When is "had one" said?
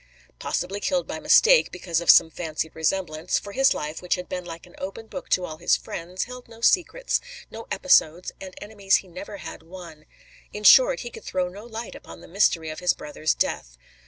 9.37-10.05